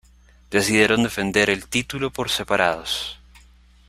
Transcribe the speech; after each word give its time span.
Decidieron 0.49 1.03
defender 1.03 1.51
el 1.51 1.67
título 1.67 2.09
por 2.09 2.31
separados. 2.31 3.19